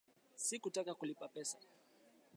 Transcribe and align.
Sikutaka 0.45 0.91
kulipa 0.99 1.25
pesa 1.33 1.57